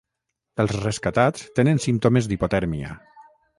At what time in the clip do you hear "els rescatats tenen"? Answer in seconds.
0.63-1.83